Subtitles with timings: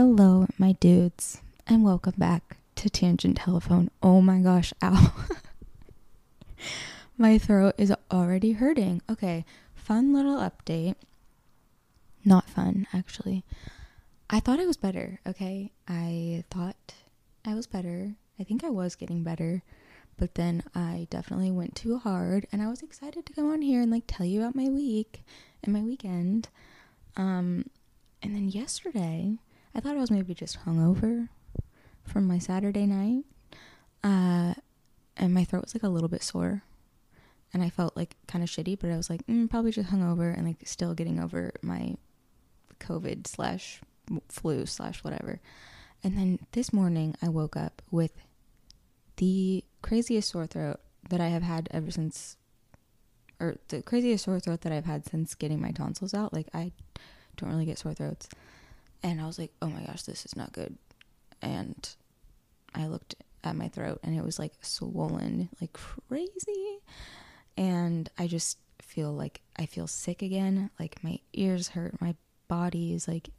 [0.00, 3.90] Hello, my dudes, and welcome back to Tangent Telephone.
[4.00, 5.12] Oh my gosh, ow.
[7.18, 9.02] my throat is already hurting.
[9.10, 10.94] Okay, fun little update.
[12.24, 13.42] Not fun, actually.
[14.30, 15.72] I thought I was better, okay?
[15.88, 16.94] I thought
[17.44, 18.14] I was better.
[18.38, 19.64] I think I was getting better,
[20.16, 23.82] but then I definitely went too hard, and I was excited to come on here
[23.82, 25.24] and like tell you about my week
[25.64, 26.50] and my weekend.
[27.16, 27.68] Um,
[28.22, 29.38] and then yesterday,
[29.78, 31.28] I thought I was maybe just hungover
[32.02, 33.22] from my Saturday night.
[34.02, 34.54] Uh,
[35.16, 36.64] and my throat was like a little bit sore.
[37.54, 40.36] And I felt like kind of shitty, but I was like, mm, probably just hungover
[40.36, 41.94] and like still getting over my
[42.80, 43.80] COVID slash
[44.28, 45.40] flu slash whatever.
[46.02, 48.14] And then this morning I woke up with
[49.18, 52.36] the craziest sore throat that I have had ever since,
[53.38, 56.32] or the craziest sore throat that I've had since getting my tonsils out.
[56.32, 56.72] Like, I
[57.36, 58.28] don't really get sore throats.
[59.02, 60.76] And I was like, oh my gosh, this is not good.
[61.40, 61.88] And
[62.74, 66.80] I looked at my throat and it was like swollen like crazy.
[67.56, 70.70] And I just feel like I feel sick again.
[70.78, 72.14] Like my ears hurt, my
[72.48, 73.30] body is like,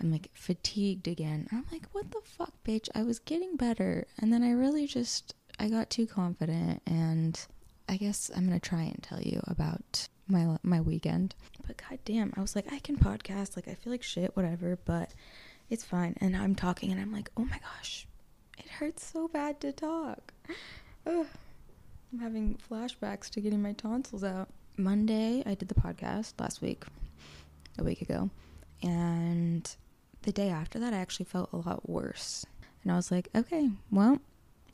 [0.00, 1.46] I'm like fatigued again.
[1.50, 2.88] And I'm like, what the fuck, bitch?
[2.94, 4.06] I was getting better.
[4.18, 6.82] And then I really just, I got too confident.
[6.86, 7.40] And
[7.88, 11.34] I guess I'm going to try and tell you about my my weekend.
[11.66, 13.56] But goddamn, I was like, I can podcast.
[13.56, 14.78] Like I feel like shit, whatever.
[14.84, 15.12] But
[15.70, 16.16] it's fine.
[16.20, 18.06] And I'm talking, and I'm like, oh my gosh,
[18.58, 20.32] it hurts so bad to talk.
[21.06, 21.26] Ugh.
[22.12, 24.50] I'm having flashbacks to getting my tonsils out.
[24.76, 26.84] Monday, I did the podcast last week,
[27.78, 28.28] a week ago,
[28.82, 29.74] and
[30.20, 32.44] the day after that, I actually felt a lot worse.
[32.82, 34.18] And I was like, okay, well,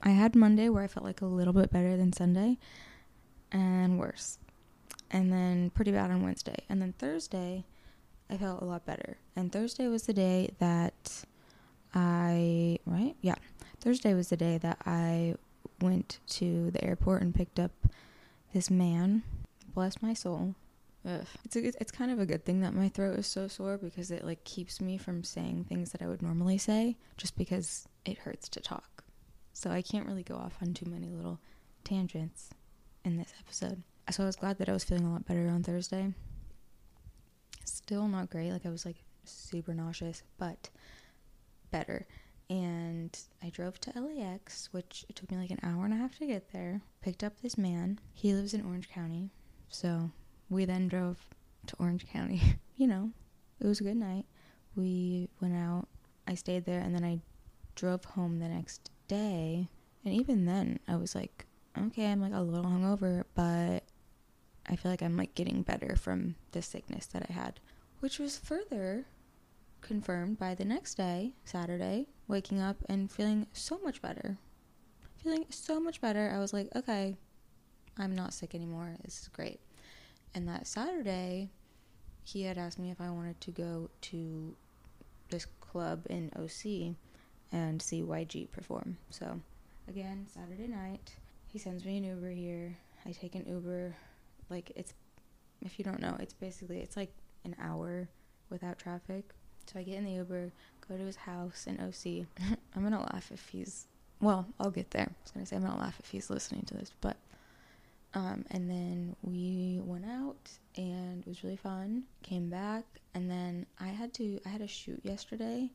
[0.03, 2.59] I had Monday where I felt like a little bit better than Sunday,
[3.53, 4.39] and worse
[5.11, 6.57] and then pretty bad on Wednesday.
[6.69, 7.65] And then Thursday,
[8.31, 9.19] I felt a lot better.
[9.37, 11.25] And Thursday was the day that
[11.95, 13.17] I, right?
[13.21, 13.37] Yeah.
[13.81, 15.35] Thursday was the day that I
[15.81, 17.73] went to the airport and picked up
[18.53, 19.23] this man.
[19.75, 20.55] Bless my soul.
[21.07, 21.25] Ugh.
[21.45, 24.11] It's a, it's kind of a good thing that my throat is so sore because
[24.11, 28.19] it like keeps me from saying things that I would normally say just because it
[28.19, 29.05] hurts to talk.
[29.53, 31.41] So I can't really go off on too many little
[31.85, 32.51] tangents
[33.05, 35.63] in this episode so I was glad that I was feeling a lot better on
[35.63, 36.13] Thursday.
[37.65, 40.71] Still not great, like I was like super nauseous, but
[41.71, 42.07] better.
[42.51, 46.19] And I drove to LAX, which it took me like an hour and a half
[46.19, 46.81] to get there.
[47.03, 47.99] Picked up this man.
[48.15, 49.31] He lives in Orange County.
[49.69, 50.11] So
[50.49, 51.19] we then drove
[51.67, 52.41] to Orange County.
[52.77, 53.11] you know,
[53.61, 54.25] it was a good night.
[54.77, 55.89] We went out.
[56.27, 57.21] I stayed there and then I
[57.75, 59.69] drove home the next day.
[60.05, 61.45] And even then, I was like,
[61.77, 63.85] okay, I'm like a little hungover, but
[64.69, 67.61] I feel like I'm like getting better from the sickness that I had,
[68.01, 69.07] which was further
[69.81, 74.37] confirmed by the next day, Saturday, waking up and feeling so much better.
[75.23, 76.31] Feeling so much better.
[76.35, 77.17] I was like, okay,
[77.97, 78.97] I'm not sick anymore.
[79.05, 79.61] This is great.
[80.35, 81.51] And that Saturday,
[82.23, 84.55] he had asked me if I wanted to go to
[85.31, 86.95] this club in OC
[87.53, 88.99] and see YG perform.
[89.11, 89.41] So,
[89.89, 91.15] again, Saturday night,
[91.51, 92.77] he sends me an Uber here.
[93.07, 93.95] I take an Uber
[94.51, 94.95] like it's
[95.61, 97.13] if you don't know, it's basically it's like
[97.45, 98.09] an hour
[98.51, 99.25] without traffic.
[99.67, 100.53] So I get in the Uber,
[100.89, 102.27] go to his house in OC.
[102.77, 103.87] I'm gonna laugh if he's
[104.21, 105.09] well, I'll get there.
[105.09, 107.17] I was gonna say I'm gonna laugh if he's listening to this, but
[108.15, 112.05] um, and then we went out and it was really fun.
[112.23, 112.85] Came back
[113.15, 115.71] and then I had to I had a shoot yesterday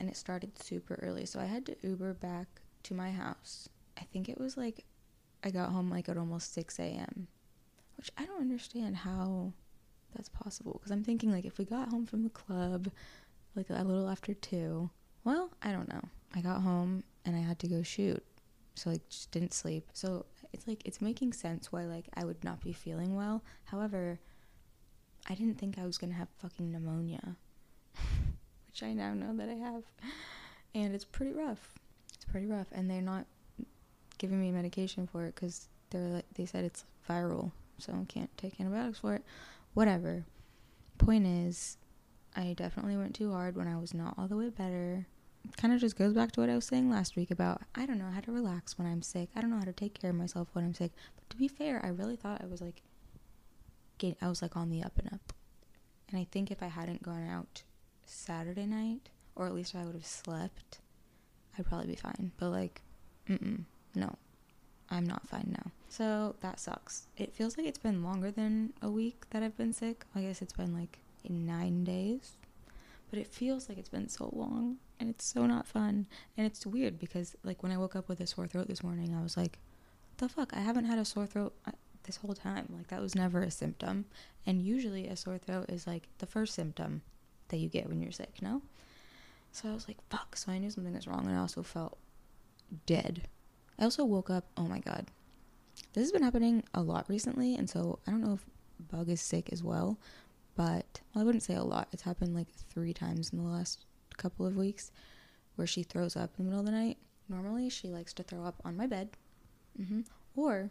[0.00, 1.26] and it started super early.
[1.26, 2.48] So I had to Uber back
[2.84, 3.68] to my house.
[3.96, 4.84] I think it was like
[5.44, 7.28] I got home like at almost 6 a.m
[7.96, 9.52] which I don't understand how
[10.14, 10.72] that's possible.
[10.74, 12.90] Because I'm thinking, like, if we got home from the club,
[13.54, 14.90] like, a little after two,
[15.24, 16.02] well, I don't know.
[16.34, 18.22] I got home and I had to go shoot.
[18.74, 19.88] So, like, just didn't sleep.
[19.92, 23.42] So, it's like, it's making sense why, like, I would not be feeling well.
[23.64, 24.18] However,
[25.28, 27.36] I didn't think I was going to have fucking pneumonia,
[28.66, 29.82] which I now know that I have.
[30.74, 31.78] And it's pretty rough.
[32.14, 32.68] It's pretty rough.
[32.72, 33.26] And they're not
[34.18, 38.36] giving me medication for it because they're like, they said it's viral so I can't
[38.36, 39.24] take antibiotics for it.
[39.74, 40.24] Whatever.
[40.98, 41.76] Point is,
[42.34, 45.06] I definitely went too hard when I was not all the way better.
[45.56, 47.98] Kind of just goes back to what I was saying last week about I don't
[47.98, 49.28] know how to relax when I'm sick.
[49.36, 50.92] I don't know how to take care of myself when I'm sick.
[51.14, 52.82] But to be fair, I really thought I was like
[53.98, 55.32] get I was like on the up and up.
[56.08, 57.62] And I think if I hadn't gone out
[58.04, 60.78] Saturday night, or at least I would have slept,
[61.58, 62.32] I'd probably be fine.
[62.38, 62.82] But like,
[63.28, 63.64] mm
[63.94, 64.14] no,
[64.90, 65.72] I'm not fine now.
[65.88, 67.06] So that sucks.
[67.16, 70.04] It feels like it's been longer than a week that I've been sick.
[70.14, 70.98] I guess it's been like
[71.28, 72.36] nine days.
[73.10, 76.06] but it feels like it's been so long and it's so not fun.
[76.36, 79.14] And it's weird because like when I woke up with a sore throat this morning,
[79.14, 79.58] I was like,
[80.18, 80.52] "The fuck?
[80.54, 81.72] I haven't had a sore throat uh,
[82.04, 82.66] this whole time.
[82.76, 84.06] Like that was never a symptom."
[84.46, 87.02] And usually a sore throat is like the first symptom
[87.48, 88.62] that you get when you're sick, no?
[89.52, 91.98] So I was like, "Fuck." So I knew something was wrong and I also felt
[92.86, 93.28] dead.
[93.78, 95.06] I also woke up, oh my god.
[95.92, 98.44] This has been happening a lot recently and so I don't know if
[98.90, 99.98] Bug is sick as well,
[100.54, 101.88] but well, I wouldn't say a lot.
[101.92, 103.84] It's happened like 3 times in the last
[104.16, 104.90] couple of weeks
[105.56, 106.98] where she throws up in the middle of the night.
[107.28, 109.10] Normally, she likes to throw up on my bed
[109.80, 110.02] mm-hmm.
[110.34, 110.70] or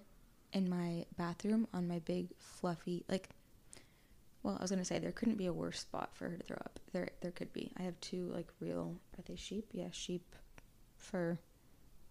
[0.54, 3.30] in my bathroom on my big, fluffy, like,
[4.44, 6.58] well, I was gonna say there couldn't be a worse spot for her to throw
[6.58, 6.80] up.
[6.94, 7.72] There, there could be.
[7.78, 8.96] I have two like real.
[9.18, 9.70] Are they sheep?
[9.74, 10.36] Yeah, sheep
[10.96, 11.40] fur.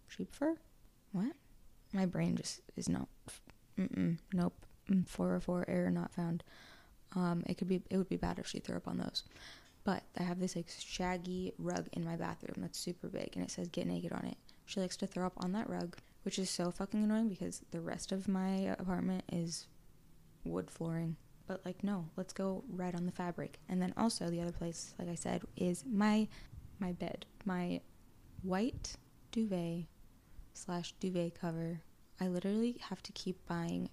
[0.09, 0.57] Sheep fur?
[1.13, 1.33] What?
[1.95, 3.09] My brain just is not.
[3.79, 4.55] Mm-mm, nope.
[5.07, 6.45] 404 error not found.
[7.17, 7.81] Um, it could be.
[7.89, 9.23] It would be bad if she threw up on those.
[9.85, 13.51] But I have this like shaggy rug in my bathroom that's super big and it
[13.51, 14.39] says get naked on it.
[14.65, 17.83] She likes to throw up on that rug, which is so fucking annoying because the
[17.83, 19.67] rest of my apartment is
[20.43, 21.17] wood flooring.
[21.47, 23.59] But like no, let's go right on the fabric.
[23.69, 26.29] And then also the other place, like I said, is my
[26.79, 27.27] my bed.
[27.45, 27.83] My
[28.43, 28.97] white
[29.33, 29.85] duvet
[30.55, 31.81] slash duvet cover.
[32.21, 33.91] I literally have to keep buying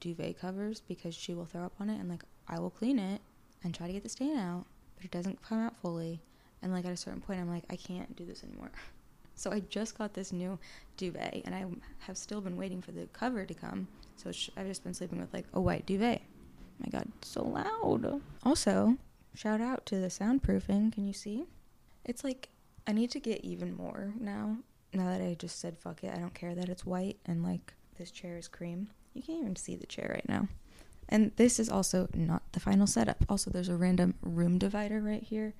[0.00, 3.20] duvet covers because she will throw up on it and like I will clean it
[3.62, 4.66] and try to get the stain out
[5.00, 6.20] but it doesn't come out fully.
[6.62, 8.70] And like at a certain point, I'm like, I can't do this anymore.
[9.36, 10.58] So I just got this new
[10.98, 11.64] duvet, and I
[12.00, 13.88] have still been waiting for the cover to come.
[14.16, 16.20] So I've just been sleeping with like a white duvet.
[16.78, 18.20] My god, so loud.
[18.42, 18.98] Also,
[19.34, 20.92] shout out to the soundproofing.
[20.92, 21.46] Can you see?
[22.04, 22.50] It's like
[22.86, 24.58] I need to get even more now.
[24.92, 27.74] Now that I just said fuck it, I don't care that it's white and like
[27.98, 28.88] this chair is cream.
[29.14, 30.48] You can't even see the chair right now.
[31.08, 33.24] And this is also not the final setup.
[33.28, 35.54] Also, there's a random room divider right here.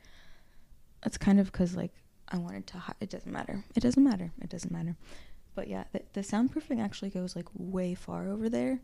[1.03, 1.93] That's kind of because, like,
[2.29, 2.79] I wanted to.
[2.79, 3.65] Hi- it doesn't matter.
[3.75, 4.31] It doesn't matter.
[4.41, 4.97] It doesn't matter.
[5.57, 8.79] But yeah, the, the soundproofing actually goes like way far over there.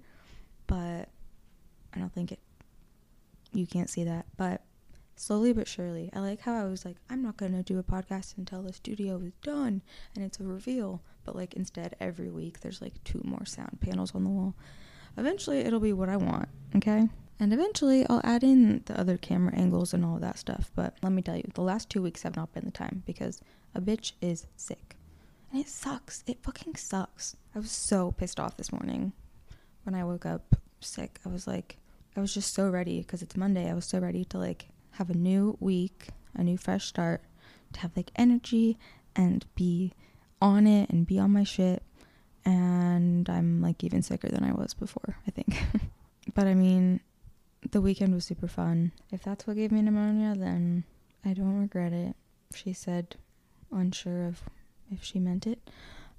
[0.67, 1.09] But
[1.95, 2.41] I don't think it.
[3.53, 4.27] You can't see that.
[4.37, 4.63] But
[5.17, 8.37] slowly but surely, I like how I was like, I'm not gonna do a podcast
[8.39, 9.83] until the studio is done
[10.15, 11.03] and it's a reveal.
[11.25, 14.55] But like instead, every week there's like two more sound panels on the wall.
[15.17, 17.09] Eventually, it'll be what I want, okay?
[17.39, 20.71] And eventually, I'll add in the other camera angles and all that stuff.
[20.75, 23.41] But let me tell you, the last two weeks have not been the time because
[23.75, 24.97] a bitch is sick.
[25.51, 26.25] And it sucks.
[26.27, 27.37] It fucking sucks.
[27.55, 29.13] I was so pissed off this morning
[29.85, 31.21] when I woke up sick.
[31.25, 31.77] I was like,
[32.17, 33.71] I was just so ready because it's Monday.
[33.71, 37.23] I was so ready to like have a new week, a new fresh start,
[37.73, 38.79] to have like energy
[39.15, 39.93] and be
[40.41, 41.83] on it and be on my shit
[42.47, 45.59] and I'm like even sicker than I was before, I think.
[46.35, 47.01] but I mean,
[47.73, 48.93] the weekend was super fun.
[49.11, 50.85] If that's what gave me pneumonia, then
[51.25, 52.15] I don't regret it.
[52.55, 53.17] She said,
[53.73, 54.43] unsure of
[54.93, 55.59] if she meant it.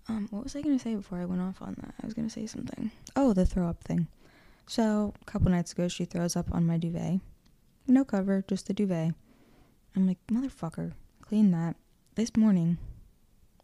[0.10, 1.96] Um, what was I gonna say before I went off on that?
[2.02, 2.92] I was gonna say something.
[3.16, 4.08] Oh, the throw up thing.
[4.68, 7.22] So, a couple nights ago, she throws up on my duvet.
[7.88, 9.14] No cover, just the duvet.
[9.96, 11.76] I'm like, motherfucker, clean that.
[12.16, 12.78] This morning,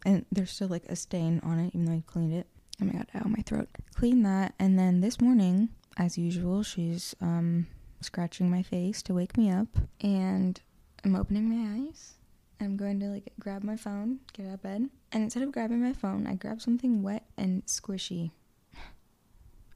[0.05, 2.47] and there's still like a stain on it, even though I cleaned it.
[2.81, 3.67] Oh my god, ow, my throat.
[3.95, 7.67] Clean that, and then this morning, as usual, she's um
[7.99, 9.67] scratching my face to wake me up,
[10.01, 10.61] and
[11.03, 12.13] I'm opening my eyes.
[12.61, 15.81] I'm going to like grab my phone, get out of bed, and instead of grabbing
[15.81, 18.31] my phone, I grabbed something wet and squishy,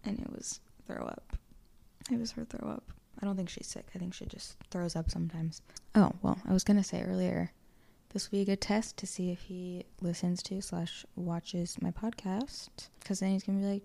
[0.05, 1.36] and it was throw up.
[2.12, 2.83] It was her throw up.
[3.21, 3.88] I don't think she's sick.
[3.95, 5.62] I think she just throws up sometimes.
[5.95, 7.51] Oh well, I was gonna say earlier
[8.09, 11.91] this will be a good test to see if he listens to slash watches my
[11.91, 12.69] podcast.
[13.00, 13.83] Because then he's gonna be like,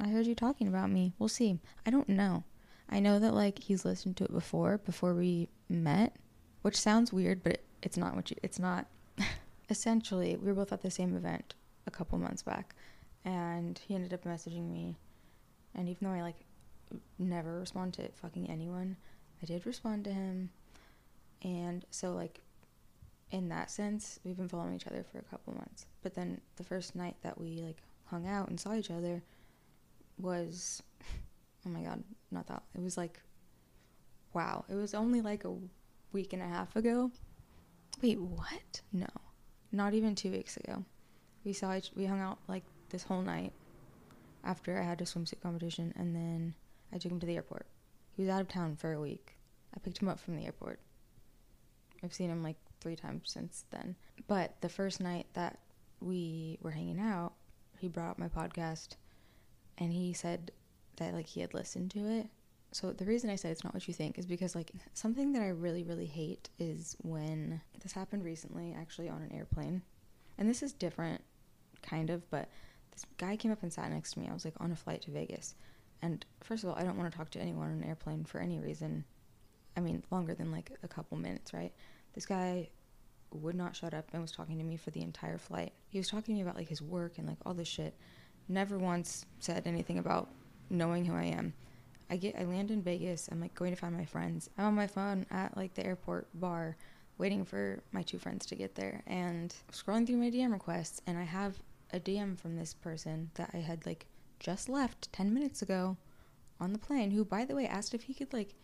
[0.00, 1.58] "I heard you talking about me." We'll see.
[1.84, 2.44] I don't know.
[2.88, 6.16] I know that like he's listened to it before, before we met,
[6.62, 8.36] which sounds weird, but it, it's not what you.
[8.42, 8.86] It's not.
[9.70, 11.54] Essentially, we were both at the same event
[11.86, 12.74] a couple months back,
[13.24, 14.96] and he ended up messaging me,
[15.74, 16.43] and even though I like
[17.18, 18.96] never respond to fucking anyone,
[19.42, 20.50] I did respond to him,
[21.42, 22.40] and so like
[23.30, 25.86] in that sense, we've been following each other for a couple months.
[26.02, 29.22] But then the first night that we like hung out and saw each other
[30.18, 30.82] was
[31.66, 32.62] oh my god, not that.
[32.74, 33.20] It was like
[34.34, 34.64] wow.
[34.68, 35.54] It was only like a
[36.12, 37.10] week and a half ago.
[38.02, 38.82] Wait, what?
[38.92, 39.06] No.
[39.72, 40.84] Not even 2 weeks ago.
[41.44, 43.52] We saw each we hung out like this whole night
[44.44, 46.54] after I had a swimsuit competition and then
[46.94, 47.66] I took him to the airport.
[48.12, 49.36] He was out of town for a week.
[49.74, 50.78] I picked him up from the airport.
[52.02, 53.96] I've seen him like three times since then.
[54.28, 55.58] But the first night that
[56.00, 57.32] we were hanging out,
[57.78, 58.90] he brought up my podcast
[59.78, 60.52] and he said
[60.96, 62.28] that like he had listened to it.
[62.70, 65.42] So the reason I say it's not what you think is because like something that
[65.42, 69.82] I really really hate is when this happened recently actually on an airplane.
[70.38, 71.22] And this is different
[71.82, 72.48] kind of, but
[72.92, 74.28] this guy came up and sat next to me.
[74.28, 75.54] I was like on a flight to Vegas.
[76.04, 78.38] And first of all, I don't want to talk to anyone on an airplane for
[78.38, 79.04] any reason.
[79.74, 81.72] I mean, longer than like a couple minutes, right?
[82.12, 82.68] This guy
[83.32, 85.72] would not shut up and was talking to me for the entire flight.
[85.88, 87.94] He was talking to me about like his work and like all this shit.
[88.48, 90.28] Never once said anything about
[90.68, 91.54] knowing who I am.
[92.10, 93.30] I get I land in Vegas.
[93.32, 94.50] I'm like going to find my friends.
[94.58, 96.76] I'm on my phone at like the airport bar
[97.16, 101.16] waiting for my two friends to get there and scrolling through my DM requests and
[101.16, 101.62] I have
[101.94, 104.04] a DM from this person that I had like
[104.44, 105.96] just left 10 minutes ago
[106.60, 108.54] on the plane who by the way asked if he could like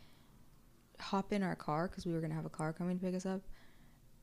[1.01, 3.15] hop in our car cuz we were going to have a car coming to pick
[3.15, 3.41] us up.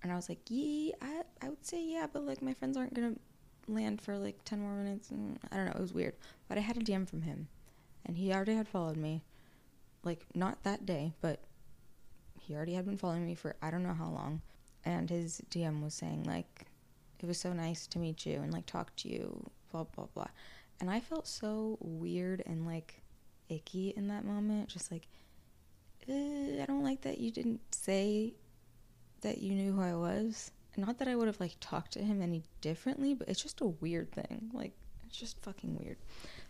[0.04, 2.94] And I was like, "Yeah, I I would say yeah, but like my friends aren't
[2.94, 3.20] going to
[3.68, 6.16] land for like 10 more minutes and I don't know, it was weird.
[6.48, 7.48] But I had a DM from him
[8.06, 9.24] and he already had followed me.
[10.04, 11.40] Like not that day, but
[12.40, 14.42] he already had been following me for I don't know how long.
[14.86, 16.68] And his DM was saying like
[17.20, 20.28] it was so nice to meet you and like talk to you, blah blah blah.
[20.80, 23.02] And I felt so weird and like
[23.50, 25.08] icky in that moment, just like
[26.10, 28.34] I don't like that you didn't say
[29.22, 30.52] that you knew who I was.
[30.78, 33.66] Not that I would have like talked to him any differently, but it's just a
[33.66, 34.52] weird thing.
[34.54, 34.74] Like
[35.06, 35.98] it's just fucking weird.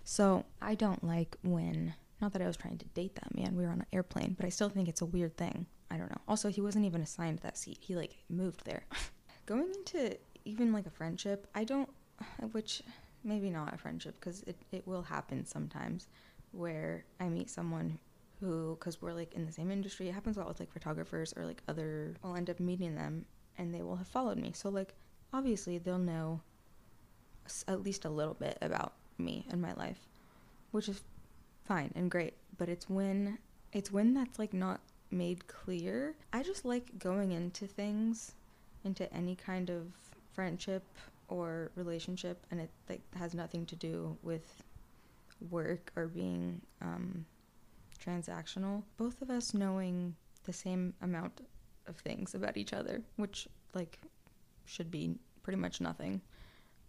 [0.03, 3.55] So I don't like when not that I was trying to date that man.
[3.55, 5.65] We were on an airplane, but I still think it's a weird thing.
[5.89, 6.22] I don't know.
[6.27, 7.77] Also, he wasn't even assigned that seat.
[7.79, 8.84] He like moved there.
[9.46, 11.89] Going into even like a friendship, I don't
[12.51, 12.81] which
[13.27, 16.07] maybe not a friendship because it, it will happen sometimes
[16.51, 18.00] where I meet someone
[18.39, 21.34] who because we're like in the same industry it happens a lot with like photographers
[21.36, 23.25] or like other i'll end up meeting them
[23.57, 24.51] and they will have followed me.
[24.53, 24.93] So like
[25.34, 26.41] obviously they'll know
[27.67, 30.00] at least a little bit about me and my life
[30.72, 31.01] which is
[31.65, 33.38] fine and great but it's when
[33.74, 34.79] it's when that's like not
[35.12, 36.15] made clear.
[36.34, 38.34] I just like going into things
[38.84, 39.88] into any kind of
[40.34, 40.84] friendship
[41.27, 44.63] or relationship and it like has nothing to do with
[45.50, 47.25] work or being um
[48.03, 48.84] transactional.
[48.98, 51.41] Both of us knowing the same amount
[51.88, 54.00] of things about each other, which like
[54.65, 56.22] should be pretty much nothing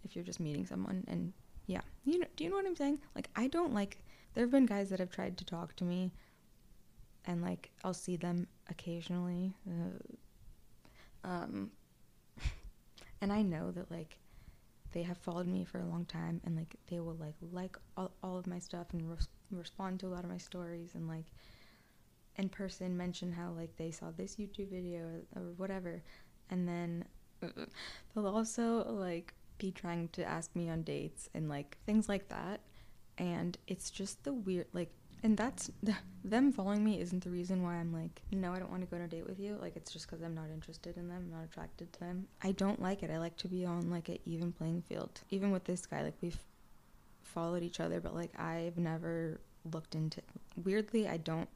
[0.05, 1.33] if you're just meeting someone and
[1.67, 1.83] yeah.
[2.05, 3.01] You know, do you know what I'm saying?
[3.15, 3.99] Like I don't like
[4.35, 6.13] there have been guys that have tried to talk to me
[7.25, 9.55] and like I'll see them occasionally.
[9.67, 11.71] Uh, um
[13.21, 14.19] and I know that like
[14.93, 18.11] they have followed me for a long time and like they will like like all,
[18.23, 21.27] all of my stuff and res- respond to a lot of my stories and like
[22.39, 26.03] in person mention how like they saw this YouTube video or, or whatever.
[26.51, 27.05] And then
[28.15, 32.61] they'll also like be trying to ask me on dates and like things like that.
[33.19, 35.71] And it's just the weird like and that's
[36.25, 38.97] them following me isn't the reason why I'm like, no, I don't want to go
[38.97, 39.57] on a date with you.
[39.61, 42.27] Like, it's just because I'm not interested in them, I'm not attracted to them.
[42.43, 43.11] I don't like it.
[43.11, 45.21] I like to be on like an even playing field.
[45.31, 46.39] Even with this guy, like we've
[47.23, 49.41] followed each other, but like I've never
[49.73, 50.23] looked into.
[50.65, 51.49] Weirdly, I don't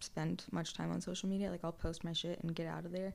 [0.00, 1.50] spend much time on social media.
[1.50, 3.14] Like I'll post my shit and get out of there.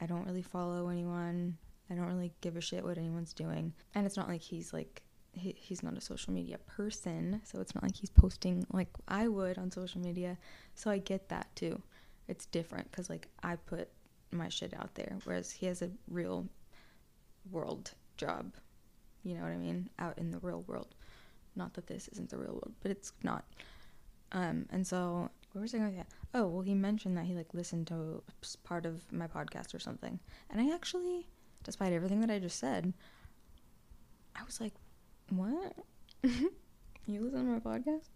[0.00, 1.56] I don't really follow anyone.
[1.90, 3.72] I don't really give a shit what anyone's doing.
[3.94, 5.02] And it's not like he's like
[5.36, 9.28] he, he's not a social media person, so it's not like he's posting like I
[9.28, 10.38] would on social media.
[10.74, 11.80] So I get that too.
[12.28, 13.88] It's different because like I put
[14.32, 16.46] my shit out there, whereas he has a real
[17.50, 18.54] world job.
[19.22, 19.90] You know what I mean?
[19.98, 20.94] Out in the real world.
[21.54, 23.44] Not that this isn't the real world, but it's not.
[24.32, 26.08] Um, and so where was I going with that?
[26.34, 28.22] Oh, well, he mentioned that he like listened to
[28.64, 30.18] part of my podcast or something,
[30.50, 31.26] and I actually,
[31.64, 32.92] despite everything that I just said,
[34.34, 34.74] I was like,
[35.30, 35.74] what?
[36.24, 36.46] Mm-hmm.
[37.06, 38.08] you listen to my podcast?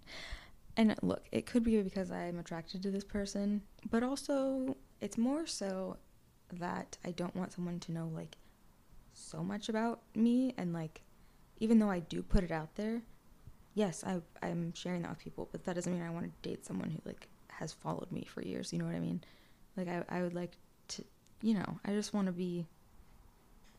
[0.76, 5.47] And look, it could be because I'm attracted to this person, but also it's more
[5.47, 5.97] so
[6.52, 8.37] that I don't want someone to know like
[9.12, 11.02] so much about me and like
[11.59, 13.02] even though I do put it out there,
[13.75, 16.64] yes, I I'm sharing that with people, but that doesn't mean I want to date
[16.64, 19.23] someone who like has followed me for years, you know what I mean?
[19.76, 20.57] Like I I would like
[20.88, 21.05] to,
[21.43, 22.67] you know, I just want to be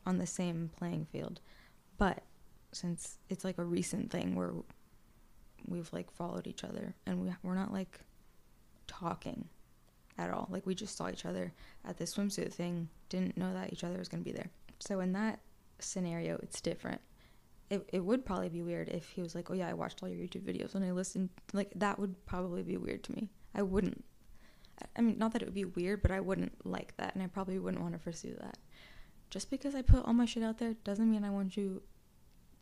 [0.06, 1.40] on the same playing field.
[1.98, 2.22] But
[2.72, 4.52] since it's like a recent thing where
[5.68, 8.00] we've like followed each other and we we're not like
[8.86, 9.48] talking
[10.18, 10.48] at all.
[10.50, 11.52] Like we just saw each other
[11.84, 14.50] at this swimsuit thing, didn't know that each other was going to be there.
[14.78, 15.40] So in that
[15.78, 17.00] scenario, it's different.
[17.70, 20.08] It it would probably be weird if he was like, "Oh yeah, I watched all
[20.08, 23.30] your YouTube videos and I listened." Like that would probably be weird to me.
[23.54, 24.04] I wouldn't.
[24.96, 27.28] I mean, not that it would be weird, but I wouldn't like that, and I
[27.28, 28.58] probably wouldn't want to pursue that.
[29.30, 31.82] Just because I put all my shit out there doesn't mean I want you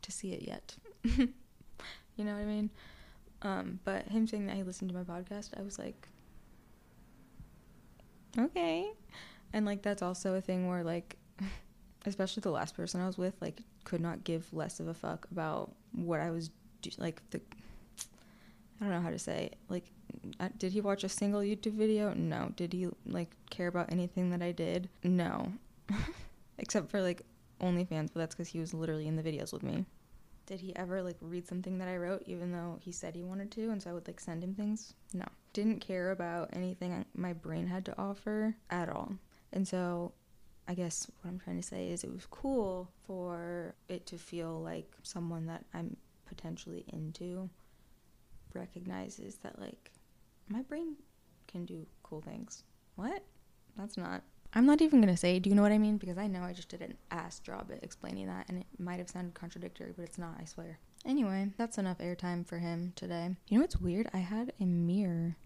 [0.01, 0.75] to see it yet.
[1.03, 2.69] you know what I mean?
[3.41, 6.07] Um, but him saying that he listened to my podcast, I was like,
[8.37, 8.91] okay.
[9.53, 11.17] And like that's also a thing where like
[12.05, 15.27] especially the last person I was with like could not give less of a fuck
[15.31, 16.49] about what I was
[16.81, 17.41] do- like the
[18.79, 19.91] I don't know how to say like
[20.39, 22.13] uh, did he watch a single YouTube video?
[22.13, 22.51] No.
[22.55, 24.89] Did he like care about anything that I did?
[25.03, 25.53] No.
[26.57, 27.23] Except for like
[27.61, 29.85] OnlyFans, but that's cuz he was literally in the videos with me.
[30.45, 33.51] Did he ever like read something that I wrote even though he said he wanted
[33.51, 34.93] to and so I would like send him things?
[35.13, 35.25] No.
[35.53, 39.13] Didn't care about anything my brain had to offer at all.
[39.53, 40.13] And so
[40.67, 44.61] I guess what I'm trying to say is it was cool for it to feel
[44.61, 47.49] like someone that I'm potentially into
[48.53, 49.91] recognizes that like
[50.47, 50.95] my brain
[51.47, 52.63] can do cool things.
[52.95, 53.23] What?
[53.77, 54.23] That's not.
[54.53, 55.97] I'm not even gonna say, do you know what I mean?
[55.97, 58.99] Because I know I just did an ass job at explaining that and it might
[58.99, 60.77] have sounded contradictory, but it's not, I swear.
[61.05, 63.35] Anyway, that's enough airtime for him today.
[63.47, 64.09] You know what's weird?
[64.13, 65.37] I had a mirror.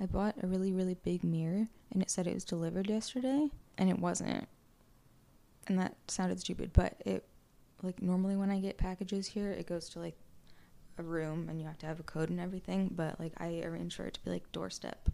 [0.00, 3.88] I bought a really, really big mirror and it said it was delivered yesterday and
[3.88, 4.48] it wasn't.
[5.68, 7.24] And that sounded stupid, but it
[7.80, 10.16] like normally when I get packages here, it goes to like
[10.98, 13.96] a room and you have to have a code and everything, but like I arranged
[13.96, 15.08] for it to be like doorstep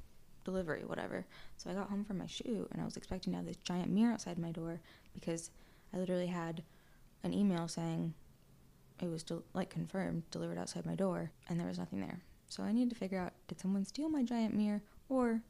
[0.45, 1.27] delivery, whatever.
[1.57, 3.91] So I got home from my shoot and I was expecting to have this giant
[3.91, 4.81] mirror outside my door
[5.15, 5.51] because
[5.93, 6.63] I literally had
[7.23, 8.15] an email saying
[9.01, 12.21] it was del- like confirmed delivered outside my door and there was nothing there.
[12.49, 15.43] So I need to figure out did someone steal my giant mirror or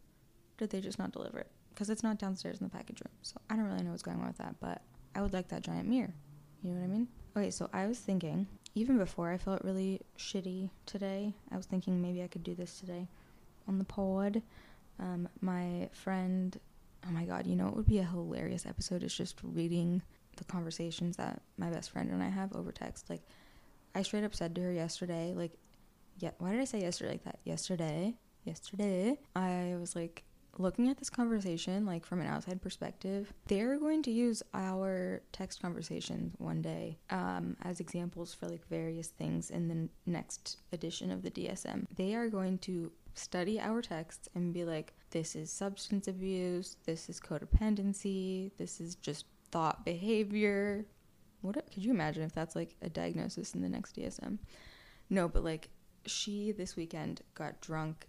[0.57, 1.51] did they just not deliver it?
[1.71, 3.15] Because it's not downstairs in the package room.
[3.23, 4.83] So I don't really know what's going on with that, but
[5.15, 6.13] I would like that giant mirror.
[6.63, 7.09] You know what I mean?
[7.37, 12.03] Okay, so I was thinking, even before I felt really shitty today, I was thinking
[12.03, 13.07] maybe I could do this today
[13.69, 14.43] on the pod.
[15.01, 16.59] Um, my friend,
[17.07, 19.03] oh my god, you know, it would be a hilarious episode.
[19.03, 20.03] It's just reading
[20.37, 23.11] the conversations that my best friend and I have over text.
[23.11, 23.23] Like,
[23.95, 25.53] I straight up said to her yesterday, like,
[26.19, 27.39] yeah, why did I say yesterday like that?
[27.45, 28.15] Yesterday,
[28.45, 30.25] yesterday, I was like,
[30.59, 35.63] looking at this conversation like from an outside perspective they're going to use our text
[35.63, 41.23] conversations one day um, as examples for like various things in the next edition of
[41.23, 46.09] the dsm they are going to study our texts and be like this is substance
[46.09, 50.85] abuse this is codependency this is just thought behavior
[51.41, 54.39] what could you imagine if that's like a diagnosis in the next dsm
[55.11, 55.69] no but like
[56.07, 58.07] she this weekend got drunk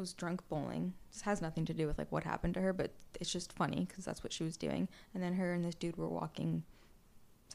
[0.00, 0.94] was drunk bowling.
[1.12, 3.86] This has nothing to do with like what happened to her, but it's just funny
[3.88, 4.88] because that's what she was doing.
[5.14, 6.64] And then her and this dude were walking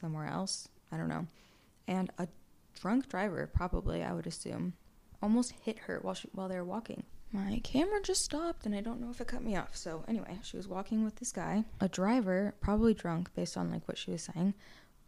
[0.00, 0.68] somewhere else.
[0.92, 1.26] I don't know.
[1.88, 2.28] And a
[2.80, 4.74] drunk driver, probably I would assume,
[5.22, 7.04] almost hit her while she while they were walking.
[7.32, 9.76] My camera just stopped and I don't know if it cut me off.
[9.76, 11.64] So anyway, she was walking with this guy.
[11.80, 14.54] A driver, probably drunk based on like what she was saying,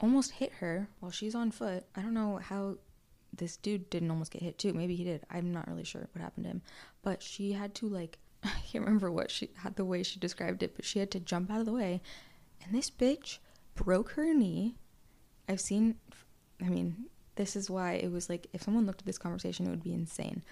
[0.00, 1.84] almost hit her while she's on foot.
[1.94, 2.76] I don't know how
[3.32, 4.72] this dude didn't almost get hit too.
[4.72, 5.24] Maybe he did.
[5.30, 6.62] I'm not really sure what happened to him.
[7.02, 10.62] But she had to like I can't remember what she had the way she described
[10.62, 12.00] it, but she had to jump out of the way.
[12.64, 13.38] And this bitch
[13.74, 14.76] broke her knee.
[15.48, 15.96] I've seen
[16.60, 17.06] I mean,
[17.38, 19.94] this is why it was like if someone looked at this conversation it would be
[19.94, 20.42] insane.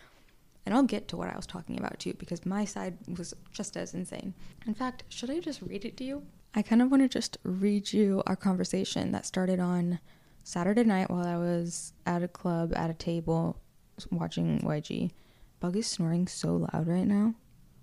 [0.65, 3.77] And I'll get to what I was talking about too because my side was just
[3.77, 4.35] as insane.
[4.67, 6.23] In fact, should I just read it to you?
[6.55, 10.01] I kind of want to just read you our conversation that started on
[10.43, 13.61] Saturday night while I was at a club at a table
[14.11, 15.11] watching YG.
[15.61, 17.35] Bug is snoring so loud right now.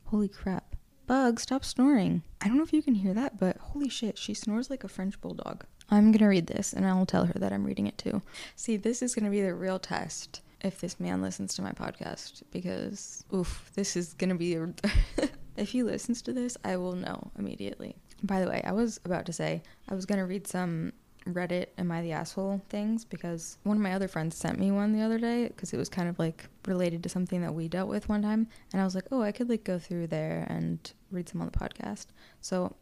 [0.06, 0.76] Holy crap.
[1.06, 2.24] Bug, stop snoring.
[2.42, 4.88] I don't know if you can hear that, but holy shit, she snores like a
[4.88, 5.66] French bulldog.
[5.90, 8.22] I'm gonna read this and I'll tell her that I'm reading it too.
[8.56, 12.44] See, this is gonna be the real test if this man listens to my podcast
[12.52, 14.56] because, oof, this is gonna be.
[14.56, 14.74] A
[15.58, 17.96] if he listens to this, I will know immediately.
[18.24, 20.94] By the way, I was about to say I was gonna read some
[21.26, 24.94] Reddit Am I the Asshole things because one of my other friends sent me one
[24.94, 27.90] the other day because it was kind of like related to something that we dealt
[27.90, 28.48] with one time.
[28.72, 31.50] And I was like, oh, I could like go through there and read some on
[31.50, 32.08] the podcast.
[32.42, 32.76] So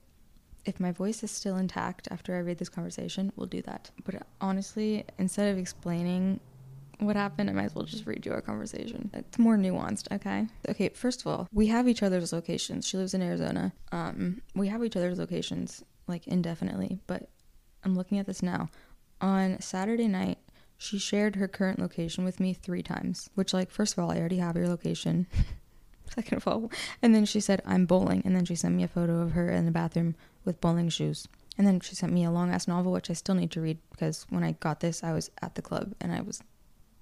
[0.65, 3.91] if my voice is still intact after I read this conversation, we'll do that.
[4.03, 6.39] But honestly, instead of explaining
[6.99, 9.09] what happened, I might as well just read you our conversation.
[9.13, 10.47] It's more nuanced, okay?
[10.69, 12.87] Okay, first of all, we have each other's locations.
[12.87, 13.73] She lives in Arizona.
[13.91, 17.29] Um, we have each other's locations like indefinitely, but
[17.83, 18.69] I'm looking at this now.
[19.19, 20.37] On Saturday night,
[20.77, 24.17] she shared her current location with me three times, which, like, first of all, I
[24.17, 25.27] already have your location.
[26.15, 26.71] Second of all,
[27.01, 28.21] and then she said, I'm bowling.
[28.25, 31.27] And then she sent me a photo of her in the bathroom with bowling shoes.
[31.57, 33.77] And then she sent me a long ass novel, which I still need to read
[33.91, 36.41] because when I got this, I was at the club and I was,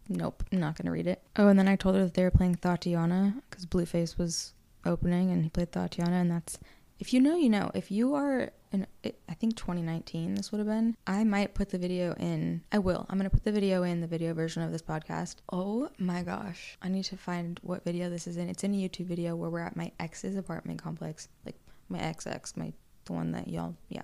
[0.08, 1.22] nope, I'm not going to read it.
[1.36, 4.54] Oh, and then I told her that they were playing Thotiana because Blueface was
[4.86, 6.58] opening and he played Thotiana, and that's
[7.00, 7.72] if you know, you know.
[7.74, 10.98] If you are, an, I think 2019 this would have been.
[11.08, 12.62] I might put the video in.
[12.74, 13.06] I will.
[13.10, 15.38] I'm going to put the video in the video version of this podcast.
[15.52, 16.78] Oh my gosh.
[16.82, 18.50] I need to find what video this is in.
[18.50, 21.30] It's in a YouTube video where we're at my ex's apartment complex.
[21.46, 21.56] Like
[21.88, 22.74] my ex ex, my
[23.10, 24.04] the one that y'all yeah.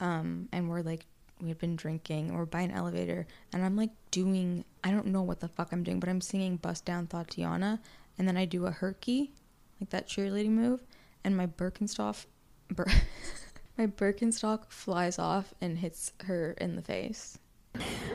[0.00, 1.06] Um and we're like
[1.40, 5.22] we had been drinking or by an elevator and I'm like doing I don't know
[5.22, 7.78] what the fuck I'm doing, but I'm singing Bust Down Thotiana
[8.18, 9.32] and then I do a herky,
[9.80, 10.84] like that cheerleading move,
[11.24, 12.26] and my Birkenstock
[12.70, 12.86] Bir-
[13.78, 17.38] my Birkenstock flies off and hits her in the face.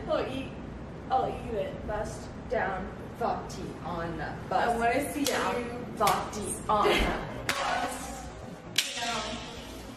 [0.09, 0.51] I'll eat.
[1.11, 1.87] I'll eat it.
[1.87, 2.87] Bust down.
[3.19, 4.33] Thotiana.
[4.33, 5.55] I Bust want to see down.
[5.59, 7.25] you.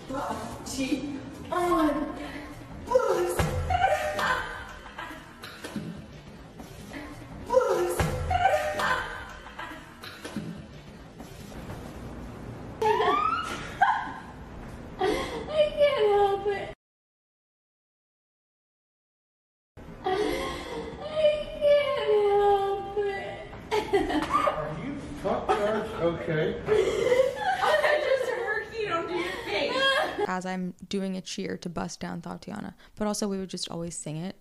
[0.09, 1.19] Thotiana.
[1.51, 2.07] On.
[2.87, 3.41] Bust.
[15.01, 16.69] I can't help it.
[20.05, 20.07] I
[21.61, 23.37] can't help it.
[24.31, 26.47] Are you fuck yards okay?
[27.65, 30.22] I just herkied onto your face.
[30.33, 33.95] As I'm doing a cheer to bust down Thotiana, but also we would just always
[33.95, 34.35] sing it.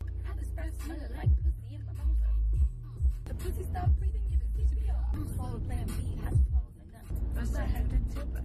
[7.35, 8.43] First I had to tip it.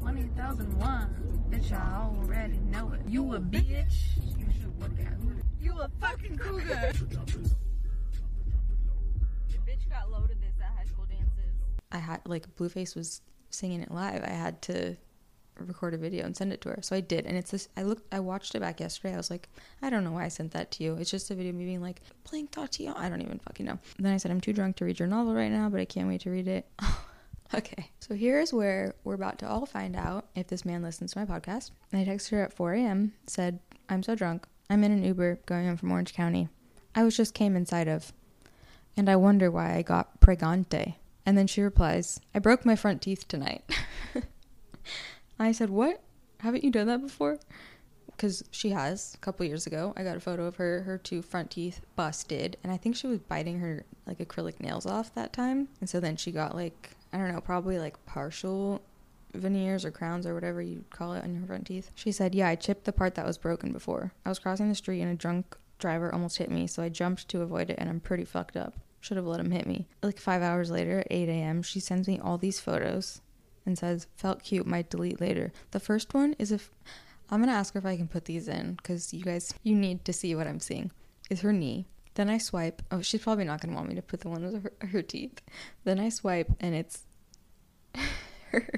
[0.00, 1.48] 20,001.
[1.50, 3.00] Bitch, I already know it.
[3.06, 4.16] You a bitch.
[4.38, 5.18] You should work out.
[5.60, 6.92] You a fucking cougar.
[9.66, 11.52] Bitch got loaded this at high school dances.
[11.92, 14.24] I had like Blueface was singing it live.
[14.24, 14.96] I had to
[15.58, 16.78] record a video and send it to her.
[16.82, 17.26] So I did.
[17.26, 19.14] And it's this I looked I watched it back yesterday.
[19.14, 19.48] I was like,
[19.82, 20.96] I don't know why I sent that to you.
[20.96, 22.96] It's just a video of me being like playing Thotiana.
[22.96, 23.78] I don't even fucking know.
[23.96, 25.84] And then I said I'm too drunk to read your novel right now, but I
[25.84, 26.68] can't wait to read it.
[27.54, 27.90] okay.
[28.00, 31.24] So here's where we're about to all find out if this man listens to my
[31.24, 31.70] podcast.
[31.92, 33.12] I texted her at 4 a.m.
[33.26, 34.46] said, I'm so drunk.
[34.68, 36.48] I'm in an Uber going home from Orange County.
[36.94, 38.12] I was just came inside of.
[38.96, 40.94] And I wonder why I got pregante.
[41.26, 43.62] And then she replies, I broke my front teeth tonight.
[45.38, 46.02] I said, What?
[46.40, 47.38] Haven't you done that before?
[48.06, 49.14] Because she has.
[49.14, 52.56] A couple years ago, I got a photo of her, her two front teeth busted.
[52.62, 55.68] And I think she was biting her like acrylic nails off that time.
[55.80, 58.82] And so then she got like, I don't know, probably like partial
[59.34, 61.90] veneers or crowns or whatever you call it on your front teeth.
[61.94, 64.12] She said, Yeah, I chipped the part that was broken before.
[64.24, 67.28] I was crossing the street and a drunk driver almost hit me, so I jumped
[67.28, 68.74] to avoid it and I'm pretty fucked up.
[69.00, 69.86] Should have let him hit me.
[70.02, 73.20] Like five hours later at 8 a.m., she sends me all these photos
[73.66, 75.52] and says, Felt cute, might delete later.
[75.72, 76.70] The first one is if
[77.28, 80.04] I'm gonna ask her if I can put these in because you guys, you need
[80.04, 80.92] to see what I'm seeing.
[81.28, 81.86] Is her knee.
[82.14, 82.80] Then I swipe.
[82.90, 85.40] Oh, she's probably not gonna want me to put the one with her, her teeth.
[85.84, 87.02] Then I swipe and it's
[88.50, 88.68] her.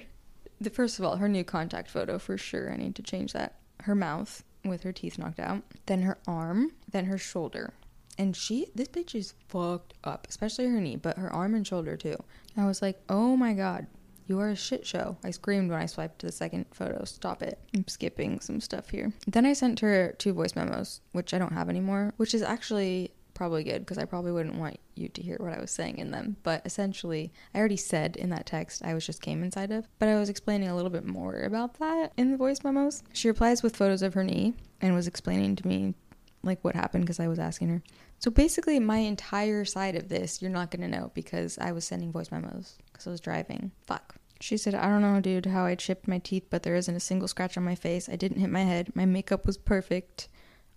[0.61, 2.73] The first of all, her new contact photo for sure.
[2.73, 3.57] I need to change that.
[3.83, 5.63] Her mouth with her teeth knocked out.
[5.87, 6.73] Then her arm.
[6.91, 7.75] Then her shoulder.
[8.19, 11.97] And she, this bitch is fucked up, especially her knee, but her arm and shoulder
[11.97, 12.17] too.
[12.57, 13.87] I was like, oh my god,
[14.29, 15.17] you are a shit show.
[15.25, 17.05] I screamed when I swiped to the second photo.
[17.05, 17.59] Stop it.
[17.75, 19.13] I'm skipping some stuff here.
[19.27, 23.13] Then I sent her two voice memos, which I don't have anymore, which is actually
[23.35, 26.11] probably good because I probably wouldn't want you to hear what I was saying in
[26.11, 26.37] them.
[26.43, 30.09] But essentially, I already said in that text I was just came inside of, but
[30.09, 33.03] I was explaining a little bit more about that in the voice memos.
[33.13, 35.95] She replies with photos of her knee and was explaining to me
[36.43, 37.83] like what happened because I was asking her.
[38.19, 42.11] So basically, my entire side of this, you're not gonna know because I was sending
[42.11, 43.71] voice memos because I was driving.
[43.87, 44.17] Fuck.
[44.41, 47.01] She said, I don't know, dude, how I chipped my teeth, but there isn't a
[47.01, 48.09] single scratch on my face.
[48.09, 48.95] I didn't hit my head.
[48.95, 50.29] My makeup was perfect.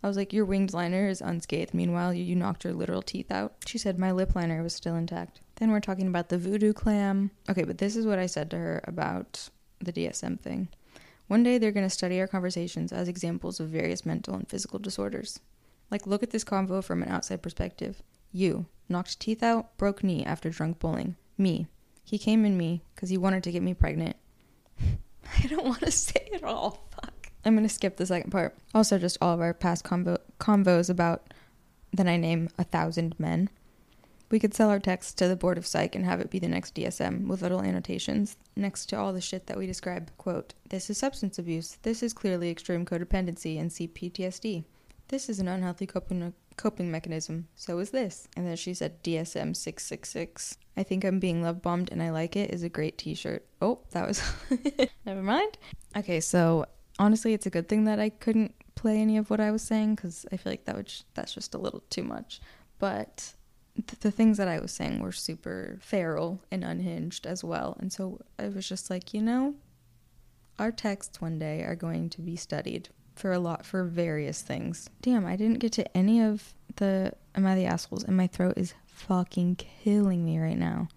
[0.03, 1.73] I was like, Your winged liner is unscathed.
[1.73, 3.53] Meanwhile, you, you knocked your literal teeth out.
[3.67, 5.41] She said, My lip liner was still intact.
[5.55, 7.29] Then we're talking about the voodoo clam.
[7.49, 9.49] Okay, but this is what I said to her about
[9.79, 10.69] the DSM thing.
[11.27, 14.79] One day they're going to study our conversations as examples of various mental and physical
[14.79, 15.39] disorders.
[15.91, 18.01] Like, look at this convo from an outside perspective.
[18.31, 21.17] You, knocked teeth out, broke knee after drunk bowling.
[21.37, 21.67] Me,
[22.03, 24.15] he came in me because he wanted to get me pregnant.
[24.79, 26.87] I don't want to say it all.
[26.91, 27.29] Fuck.
[27.43, 28.55] I'm going to skip the second part.
[28.73, 31.33] Also, just all of our past convo- convos about
[31.93, 33.49] then I name a thousand men.
[34.29, 36.47] We could sell our text to the board of psych and have it be the
[36.47, 40.09] next DSM with little annotations next to all the shit that we describe.
[40.17, 41.77] Quote, This is substance abuse.
[41.81, 44.63] This is clearly extreme codependency and CPTSD.
[45.11, 47.49] This is an unhealthy coping, coping mechanism.
[47.55, 48.29] So is this.
[48.37, 50.57] And then she said DSM 666.
[50.77, 53.45] I think I'm being love bombed and I like it is a great t shirt.
[53.61, 54.23] Oh, that was.
[55.05, 55.57] Never mind.
[55.97, 56.65] Okay, so
[56.97, 59.95] honestly, it's a good thing that I couldn't play any of what I was saying
[59.95, 62.39] because I feel like that would j- that's just a little too much.
[62.79, 63.33] But
[63.75, 67.75] th- the things that I was saying were super feral and unhinged as well.
[67.81, 69.55] And so I was just like, you know,
[70.57, 74.89] our texts one day are going to be studied for a lot for various things.
[75.01, 78.55] Damn, I didn't get to any of the Am I the assholes, and my throat
[78.57, 80.89] is fucking killing me right now.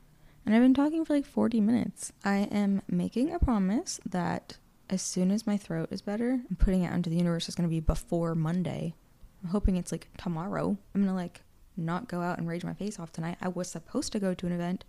[0.44, 2.12] And I've been talking for like 40 minutes.
[2.24, 4.58] I am making a promise that
[4.90, 7.48] as soon as my throat is better, I'm putting it out into the universe.
[7.48, 8.94] It's going to be before Monday.
[9.42, 10.76] I'm hoping it's like tomorrow.
[10.94, 11.42] I'm going to like
[11.76, 13.38] not go out and rage my face off tonight.
[13.40, 14.84] I was supposed to go to an event.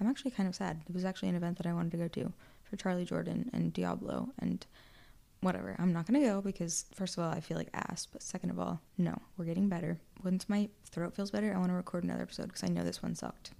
[0.00, 0.82] I'm actually kind of sad.
[0.88, 2.32] It was actually an event that I wanted to go to
[2.64, 4.66] for Charly Jordan and Diplo and
[5.46, 5.76] whatever.
[5.78, 8.06] I'm not to go because, first of all, I feel like ass.
[8.06, 9.98] But second of all, no, we're getting better.
[10.22, 13.02] Once my throat feels better, I want to record another episode because I know this
[13.02, 13.52] one sucked.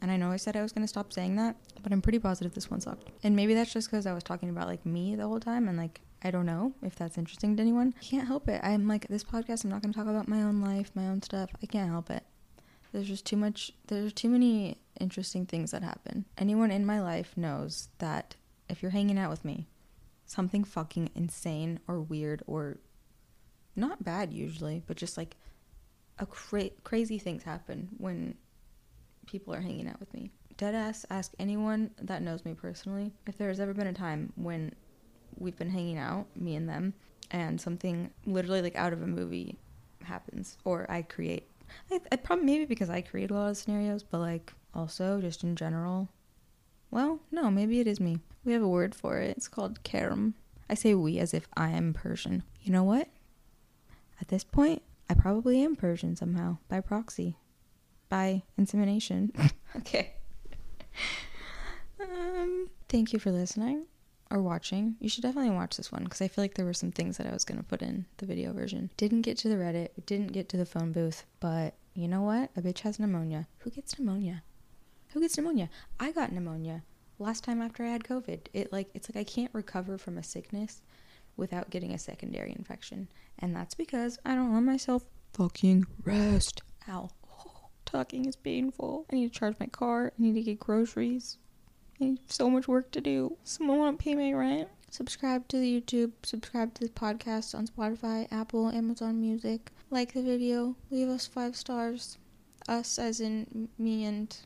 [0.00, 2.54] And I know I said I was to stop saying that, but I'm pretty positive
[2.54, 3.10] this one sucked.
[3.22, 5.78] And maybe that's just because I was talking about like me the whole time and
[5.78, 7.94] like I don't know if that's interesting to anyone.
[8.00, 8.60] I can't help it.
[8.62, 11.50] I'm like this podcast, I'm not to talk about my own life, my own stuff.
[11.62, 12.22] I can't help it.
[12.92, 16.26] There's just too much there's too many interesting things that happen.
[16.38, 18.36] Anyone in my life knows that
[18.68, 19.68] if you're hanging out with me,
[20.26, 22.78] something fucking insane or weird or
[23.76, 25.36] not bad usually, but just like
[26.18, 28.36] a cra- crazy things happen when
[29.26, 30.30] people are hanging out with me.
[30.56, 34.72] Deadass, ask anyone that knows me personally if there has ever been a time when
[35.36, 36.94] we've been hanging out, me and them,
[37.30, 39.58] and something literally like out of a movie
[40.02, 41.48] happens, or I create.
[41.90, 45.42] I, I probably maybe because I create a lot of scenarios, but like also just
[45.42, 46.08] in general.
[46.90, 48.18] Well, no, maybe it is me.
[48.44, 49.36] We have a word for it.
[49.36, 50.34] It's called karam.
[50.68, 52.42] I say we as if I am Persian.
[52.62, 53.08] You know what?
[54.20, 57.36] At this point, I probably am Persian somehow by proxy
[58.08, 59.32] by insemination.
[59.76, 60.12] okay.
[62.00, 63.86] Um, thank you for listening
[64.30, 64.96] or watching.
[65.00, 67.26] You should definitely watch this one because I feel like there were some things that
[67.26, 68.90] I was going to put in the video version.
[68.96, 72.50] Didn't get to the Reddit, didn't get to the phone booth, but you know what?
[72.56, 73.46] A bitch has pneumonia.
[73.58, 74.42] Who gets pneumonia?
[75.12, 75.68] Who gets pneumonia?
[75.98, 76.82] I got pneumonia
[77.18, 78.46] last time after I had COVID.
[78.52, 80.82] It like it's like I can't recover from a sickness
[81.36, 83.08] without getting a secondary infection.
[83.38, 86.62] And that's because I don't let myself fucking rest.
[86.88, 87.10] Ow
[87.84, 89.06] talking is painful.
[89.10, 90.12] I need to charge my car.
[90.18, 91.38] I need to get groceries.
[92.00, 93.36] I need so much work to do.
[93.44, 94.68] Someone want to pay my rent?
[94.90, 96.12] Subscribe to the YouTube.
[96.22, 99.70] Subscribe to the podcast on Spotify, Apple, Amazon Music.
[99.90, 100.76] Like the video.
[100.90, 102.18] Leave us five stars.
[102.68, 104.36] Us, as in me and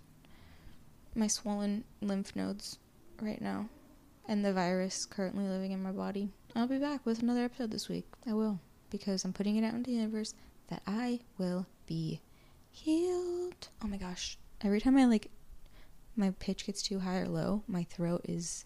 [1.19, 2.79] my swollen lymph nodes
[3.21, 3.69] right now.
[4.27, 6.31] And the virus currently living in my body.
[6.55, 8.07] I'll be back with another episode this week.
[8.27, 8.61] I will.
[8.91, 10.35] Because I'm putting it out into the universe
[10.69, 12.21] that I will be
[12.71, 13.69] healed.
[13.83, 14.39] Oh my gosh.
[14.61, 15.31] Every time I like
[16.15, 18.65] my pitch gets too high or low, my throat is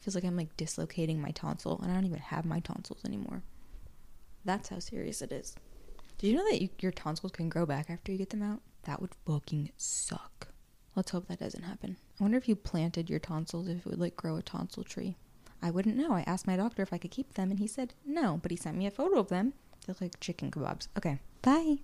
[0.00, 3.42] feels like I'm like dislocating my tonsil and I don't even have my tonsils anymore.
[4.44, 5.54] That's how serious it is.
[6.18, 8.60] Did you know that you, your tonsils can grow back after you get them out?
[8.84, 10.48] That would fucking suck.
[10.96, 11.96] Let's hope that doesn't happen.
[12.18, 15.16] I wonder if you planted your tonsils if it would like grow a tonsil tree.
[15.62, 16.12] I wouldn't know.
[16.12, 18.56] I asked my doctor if I could keep them and he said no, but he
[18.56, 19.54] sent me a photo of them.
[19.86, 20.88] They look like chicken kebabs.
[20.96, 21.18] Okay.
[21.42, 21.78] Bye.